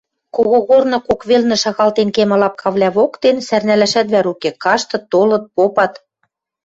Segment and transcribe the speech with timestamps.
[0.35, 5.93] Когогорны кок велнӹ шагалтен кемӹ лапкавлӓ воктен сӓрнӓлӓшӓт вӓр уке, каштыт, толыт, попат